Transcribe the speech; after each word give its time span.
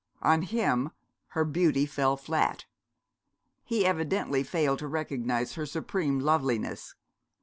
On 0.23 0.41
him 0.41 0.89
her 1.27 1.45
beauty 1.45 1.85
fell 1.85 2.17
flat. 2.17 2.65
He 3.63 3.85
evidently 3.85 4.41
failed 4.41 4.79
to 4.79 4.87
recognise 4.87 5.53
her 5.53 5.67
supreme 5.67 6.17
loveliness. 6.19 6.95